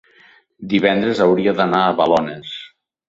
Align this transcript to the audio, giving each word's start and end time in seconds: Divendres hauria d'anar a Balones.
Divendres 0.71 1.21
hauria 1.27 1.53
d'anar 1.59 1.83
a 1.91 1.95
Balones. 2.01 2.57